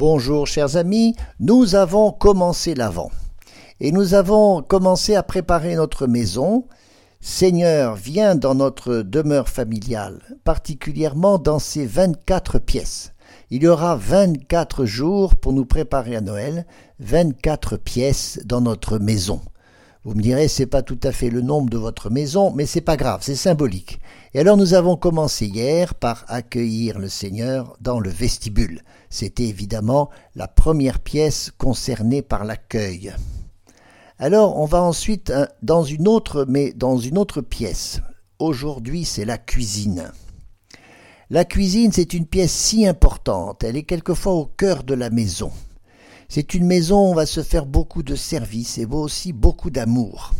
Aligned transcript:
Bonjour 0.00 0.46
chers 0.46 0.78
amis, 0.78 1.14
nous 1.40 1.74
avons 1.74 2.10
commencé 2.10 2.72
l'Avent 2.72 3.10
et 3.80 3.92
nous 3.92 4.14
avons 4.14 4.62
commencé 4.62 5.14
à 5.14 5.22
préparer 5.22 5.74
notre 5.74 6.06
maison. 6.06 6.64
Seigneur, 7.20 7.96
viens 7.96 8.34
dans 8.34 8.54
notre 8.54 9.02
demeure 9.02 9.50
familiale, 9.50 10.22
particulièrement 10.42 11.36
dans 11.36 11.58
ces 11.58 11.84
24 11.84 12.58
pièces. 12.58 13.12
Il 13.50 13.62
y 13.62 13.68
aura 13.68 13.94
24 13.94 14.86
jours 14.86 15.36
pour 15.36 15.52
nous 15.52 15.66
préparer 15.66 16.16
à 16.16 16.22
Noël, 16.22 16.64
24 17.00 17.76
pièces 17.76 18.40
dans 18.46 18.62
notre 18.62 18.96
maison. 18.96 19.42
Vous 20.02 20.14
me 20.14 20.22
direz, 20.22 20.48
c'est 20.48 20.64
pas 20.64 20.80
tout 20.80 20.98
à 21.02 21.12
fait 21.12 21.28
le 21.28 21.42
nombre 21.42 21.68
de 21.68 21.76
votre 21.76 22.08
maison, 22.08 22.54
mais 22.54 22.64
c'est 22.64 22.80
pas 22.80 22.96
grave, 22.96 23.20
c'est 23.22 23.34
symbolique. 23.34 24.00
Et 24.32 24.40
alors 24.40 24.56
nous 24.56 24.72
avons 24.72 24.96
commencé 24.96 25.44
hier 25.44 25.94
par 25.94 26.24
accueillir 26.28 26.98
le 26.98 27.10
Seigneur 27.10 27.76
dans 27.82 28.00
le 28.00 28.08
vestibule. 28.08 28.82
C'était 29.10 29.44
évidemment 29.44 30.08
la 30.34 30.48
première 30.48 31.00
pièce 31.00 31.52
concernée 31.58 32.22
par 32.22 32.46
l'accueil. 32.46 33.12
Alors 34.18 34.58
on 34.58 34.64
va 34.64 34.80
ensuite 34.82 35.28
euh, 35.28 35.44
dans 35.60 35.84
une 35.84 36.08
autre, 36.08 36.46
mais 36.48 36.72
dans 36.72 36.96
une 36.96 37.18
autre 37.18 37.42
pièce. 37.42 38.00
Aujourd'hui 38.38 39.04
c'est 39.04 39.26
la 39.26 39.36
cuisine. 39.36 40.12
La 41.28 41.44
cuisine 41.44 41.92
c'est 41.92 42.14
une 42.14 42.26
pièce 42.26 42.52
si 42.52 42.86
importante, 42.86 43.64
elle 43.64 43.76
est 43.76 43.82
quelquefois 43.82 44.32
au 44.32 44.46
cœur 44.46 44.82
de 44.82 44.94
la 44.94 45.10
maison. 45.10 45.52
C'est 46.32 46.54
une 46.54 46.64
maison 46.64 47.08
où 47.08 47.10
on 47.10 47.14
va 47.14 47.26
se 47.26 47.42
faire 47.42 47.66
beaucoup 47.66 48.04
de 48.04 48.14
services 48.14 48.78
et 48.78 48.86
aussi 48.86 49.32
beaucoup 49.32 49.68
d'amour. 49.68 50.32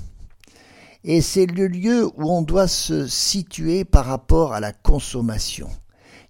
Et 1.02 1.20
c'est 1.20 1.46
le 1.46 1.66
lieu 1.66 2.06
où 2.16 2.30
on 2.30 2.42
doit 2.42 2.68
se 2.68 3.08
situer 3.08 3.84
par 3.84 4.04
rapport 4.04 4.52
à 4.52 4.60
la 4.60 4.72
consommation. 4.72 5.68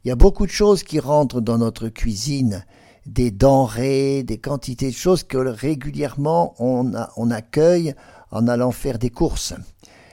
Il 0.02 0.08
y 0.08 0.10
a 0.10 0.16
beaucoup 0.16 0.46
de 0.46 0.50
choses 0.50 0.82
qui 0.82 0.98
rentrent 0.98 1.42
dans 1.42 1.58
notre 1.58 1.90
cuisine, 1.90 2.64
des 3.04 3.30
denrées, 3.30 4.22
des 4.22 4.38
quantités 4.38 4.88
de 4.88 4.96
choses 4.96 5.24
que 5.24 5.36
régulièrement 5.36 6.54
on, 6.58 6.92
on 7.18 7.30
accueille 7.30 7.94
en 8.30 8.48
allant 8.48 8.70
faire 8.70 8.98
des 8.98 9.10
courses. 9.10 9.52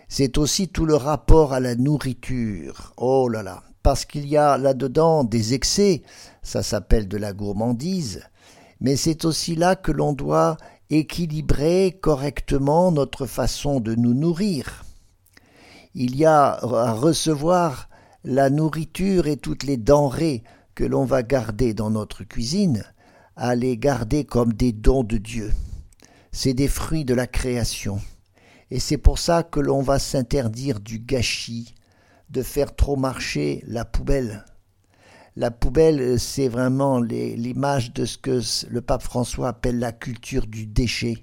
C'est 0.09 0.37
aussi 0.37 0.67
tout 0.67 0.85
le 0.85 0.95
rapport 0.95 1.53
à 1.53 1.61
la 1.61 1.75
nourriture. 1.75 2.91
Oh 2.97 3.29
là 3.29 3.43
là, 3.43 3.63
parce 3.81 4.03
qu'il 4.03 4.27
y 4.27 4.35
a 4.35 4.57
là-dedans 4.57 5.23
des 5.23 5.53
excès, 5.53 6.01
ça 6.43 6.63
s'appelle 6.63 7.07
de 7.07 7.15
la 7.15 7.31
gourmandise, 7.31 8.23
mais 8.79 8.95
c'est 8.95 9.25
aussi 9.25 9.55
là 9.55 9.75
que 9.75 9.91
l'on 9.91 10.13
doit 10.13 10.57
équilibrer 10.89 11.97
correctement 12.01 12.91
notre 12.91 13.25
façon 13.25 13.79
de 13.79 13.95
nous 13.95 14.13
nourrir. 14.13 14.85
Il 15.93 16.15
y 16.15 16.25
a 16.25 16.51
à 16.51 16.93
recevoir 16.93 17.89
la 18.23 18.49
nourriture 18.49 19.27
et 19.27 19.37
toutes 19.37 19.63
les 19.63 19.77
denrées 19.77 20.43
que 20.75 20.83
l'on 20.83 21.05
va 21.05 21.23
garder 21.23 21.73
dans 21.73 21.89
notre 21.89 22.23
cuisine, 22.23 22.83
à 23.35 23.55
les 23.55 23.77
garder 23.77 24.25
comme 24.25 24.53
des 24.53 24.71
dons 24.71 25.03
de 25.03 25.17
Dieu. 25.17 25.51
C'est 26.31 26.53
des 26.53 26.67
fruits 26.67 27.05
de 27.05 27.13
la 27.13 27.25
création. 27.25 27.99
Et 28.69 28.79
c'est 28.79 28.97
pour 28.97 29.17
ça 29.17 29.43
que 29.43 29.59
l'on 29.59 29.81
va 29.81 29.97
s'interdire 29.97 30.79
du 30.79 30.99
gâchis, 30.99 31.73
de 32.29 32.43
faire 32.43 32.75
trop 32.75 32.95
marcher 32.95 33.63
la 33.65 33.85
poubelle. 33.85 34.45
La 35.37 35.51
poubelle, 35.51 36.19
c'est 36.19 36.47
vraiment 36.47 36.99
l'image 36.99 37.93
de 37.93 38.05
ce 38.05 38.17
que 38.17 38.41
le 38.71 38.81
pape 38.81 39.03
François 39.03 39.49
appelle 39.49 39.77
la 39.77 39.91
culture 39.91 40.47
du 40.47 40.65
déchet. 40.65 41.19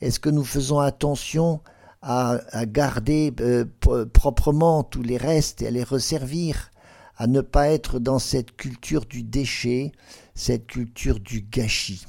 Est-ce 0.00 0.18
que 0.18 0.28
nous 0.28 0.42
faisons 0.42 0.80
attention 0.80 1.60
à, 2.00 2.40
garder 2.66 3.32
euh, 3.38 3.64
proprement 4.12 4.82
tous 4.82 5.02
les 5.02 5.18
restes 5.18 5.62
et 5.62 5.68
à 5.68 5.70
les 5.70 5.84
resservir, 5.84 6.72
à 7.16 7.28
ne 7.28 7.42
pas 7.42 7.68
être 7.68 8.00
dans 8.00 8.18
cette 8.18 8.56
culture 8.56 9.04
du 9.04 9.22
déchet, 9.22 9.92
cette 10.34 10.66
culture 10.66 11.20
du 11.20 11.42
gâchis? 11.42 12.04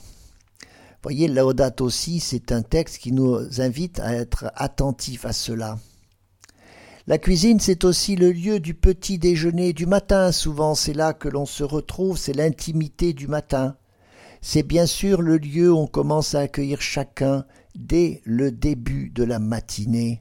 Voyez, 1.03 1.27
Laudate 1.27 1.81
aussi, 1.81 2.21
c'est 2.21 2.51
un 2.51 2.63
texte 2.63 2.97
qui 2.97 3.11
nous 3.11 3.61
invite 3.61 3.99
à 3.99 4.15
être 4.15 4.51
attentifs 4.55 5.27
à 5.27 5.33
cela. 5.33 5.77
La 7.05 7.17
cuisine, 7.17 7.59
c'est 7.59 7.83
aussi 7.83 8.15
le 8.15 8.31
lieu 8.31 8.61
du 8.61 8.73
petit 8.73 9.19
déjeuner 9.19 9.73
du 9.73 9.85
matin. 9.85 10.31
Souvent, 10.31 10.73
c'est 10.73 10.93
là 10.93 11.11
que 11.11 11.27
l'on 11.27 11.45
se 11.45 11.65
retrouve, 11.65 12.17
c'est 12.17 12.31
l'intimité 12.31 13.11
du 13.11 13.27
matin. 13.27 13.75
C'est 14.41 14.63
bien 14.63 14.85
sûr 14.85 15.21
le 15.21 15.35
lieu 15.35 15.73
où 15.73 15.79
on 15.79 15.87
commence 15.87 16.33
à 16.33 16.39
accueillir 16.39 16.79
chacun 16.79 17.43
dès 17.75 18.21
le 18.23 18.53
début 18.53 19.09
de 19.09 19.25
la 19.25 19.39
matinée. 19.39 20.17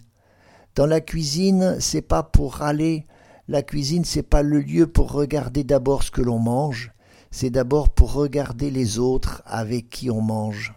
Dans 0.75 0.87
la 0.87 1.01
cuisine, 1.01 1.77
c'est 1.79 2.03
pas 2.03 2.25
pour 2.25 2.55
râler. 2.55 3.07
La 3.47 3.63
cuisine, 3.63 4.05
c'est 4.05 4.25
pas 4.25 4.43
le 4.43 4.59
lieu 4.59 4.89
pour 4.89 5.13
regarder 5.13 5.63
d'abord 5.63 6.03
ce 6.03 6.11
que 6.11 6.23
l'on 6.23 6.41
mange. 6.41 6.91
C'est 7.31 7.51
d'abord 7.51 7.91
pour 7.91 8.13
regarder 8.13 8.73
les 8.73 8.99
autres 8.99 9.45
avec 9.47 9.89
qui 9.89 10.11
on 10.11 10.21
mange. 10.21 10.75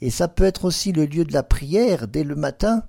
Et 0.00 0.10
ça 0.10 0.28
peut 0.28 0.44
être 0.44 0.64
aussi 0.64 0.92
le 0.92 1.06
lieu 1.06 1.24
de 1.24 1.32
la 1.32 1.42
prière 1.42 2.06
dès 2.06 2.22
le 2.22 2.36
matin 2.36 2.84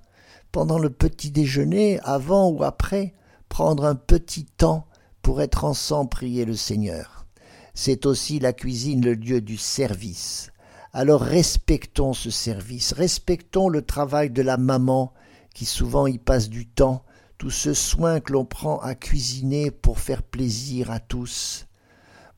pendant 0.52 0.78
le 0.78 0.90
petit 0.90 1.30
déjeuner, 1.30 2.00
avant 2.00 2.48
ou 2.48 2.62
après, 2.64 3.14
prendre 3.48 3.84
un 3.84 3.94
petit 3.94 4.44
temps 4.44 4.86
pour 5.22 5.42
être 5.42 5.64
ensemble 5.64 6.10
prier 6.10 6.44
le 6.44 6.56
Seigneur. 6.56 7.26
C'est 7.74 8.06
aussi 8.06 8.38
la 8.38 8.52
cuisine 8.52 9.04
le 9.04 9.14
lieu 9.14 9.40
du 9.40 9.56
service. 9.56 10.50
Alors 10.92 11.20
respectons 11.20 12.14
ce 12.14 12.30
service, 12.30 12.92
respectons 12.92 13.68
le 13.68 13.82
travail 13.82 14.30
de 14.30 14.42
la 14.42 14.56
maman 14.56 15.12
qui 15.54 15.64
souvent 15.64 16.06
y 16.06 16.18
passe 16.18 16.48
du 16.48 16.66
temps, 16.66 17.04
tout 17.38 17.50
ce 17.50 17.74
soin 17.74 18.20
que 18.20 18.32
l'on 18.32 18.44
prend 18.44 18.80
à 18.80 18.94
cuisiner 18.94 19.70
pour 19.70 19.98
faire 19.98 20.22
plaisir 20.22 20.90
à 20.90 21.00
tous. 21.00 21.66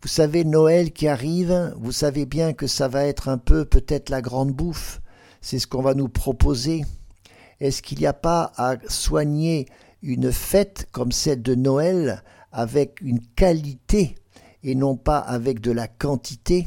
Vous 0.02 0.08
savez, 0.08 0.44
Noël 0.44 0.92
qui 0.92 1.08
arrive, 1.08 1.74
vous 1.78 1.92
savez 1.92 2.26
bien 2.26 2.52
que 2.52 2.66
ça 2.66 2.88
va 2.88 3.04
être 3.06 3.28
un 3.28 3.38
peu 3.38 3.64
peut-être 3.64 4.10
la 4.10 4.20
grande 4.20 4.52
bouffe, 4.52 5.00
c'est 5.40 5.58
ce 5.58 5.66
qu'on 5.66 5.82
va 5.82 5.94
nous 5.94 6.08
proposer. 6.08 6.84
Est-ce 7.62 7.80
qu'il 7.80 8.00
n'y 8.00 8.06
a 8.06 8.12
pas 8.12 8.52
à 8.56 8.74
soigner 8.88 9.66
une 10.02 10.32
fête 10.32 10.88
comme 10.90 11.12
celle 11.12 11.42
de 11.42 11.54
Noël 11.54 12.24
avec 12.50 13.00
une 13.00 13.20
qualité 13.20 14.16
et 14.64 14.74
non 14.74 14.96
pas 14.96 15.20
avec 15.20 15.60
de 15.60 15.70
la 15.70 15.86
quantité 15.86 16.66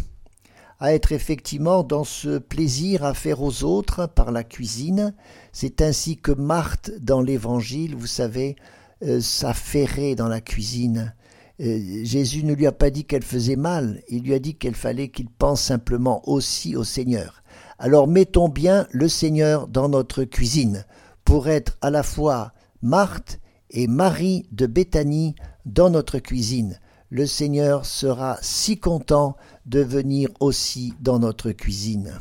à 0.79 0.93
être 0.93 1.11
effectivement 1.11 1.83
dans 1.83 2.05
ce 2.05 2.37
plaisir 2.37 3.03
à 3.03 3.13
faire 3.13 3.41
aux 3.41 3.65
autres 3.65 4.07
par 4.07 4.31
la 4.31 4.45
cuisine. 4.45 5.13
C'est 5.51 5.81
ainsi 5.81 6.15
que 6.15 6.31
Marthe, 6.31 6.91
dans 7.01 7.21
l'Évangile, 7.21 7.93
vous 7.93 8.07
savez, 8.07 8.55
euh, 9.03 9.19
s'affairait 9.19 10.15
dans 10.15 10.29
la 10.29 10.39
cuisine. 10.39 11.13
Euh, 11.59 12.05
Jésus 12.05 12.45
ne 12.45 12.53
lui 12.53 12.67
a 12.67 12.71
pas 12.71 12.89
dit 12.89 13.03
qu'elle 13.03 13.23
faisait 13.23 13.57
mal, 13.57 14.01
il 14.07 14.23
lui 14.23 14.33
a 14.33 14.39
dit 14.39 14.55
qu'il 14.55 14.75
fallait 14.75 15.09
qu'il 15.09 15.29
pense 15.29 15.61
simplement 15.61 16.21
aussi 16.29 16.77
au 16.77 16.85
Seigneur. 16.85 17.43
Alors 17.79 18.07
mettons 18.07 18.49
bien 18.49 18.87
le 18.91 19.07
Seigneur 19.07 19.67
dans 19.67 19.89
notre 19.89 20.23
cuisine 20.23 20.85
pour 21.23 21.47
être 21.47 21.77
à 21.81 21.89
la 21.89 22.03
fois 22.03 22.53
Marthe 22.81 23.39
et 23.69 23.87
Marie 23.87 24.45
de 24.51 24.67
Béthanie 24.67 25.35
dans 25.65 25.89
notre 25.89 26.19
cuisine. 26.19 26.79
Le 27.09 27.25
Seigneur 27.25 27.85
sera 27.85 28.37
si 28.41 28.79
content 28.79 29.35
de 29.65 29.79
venir 29.79 30.29
aussi 30.39 30.93
dans 31.01 31.19
notre 31.19 31.51
cuisine. 31.51 32.19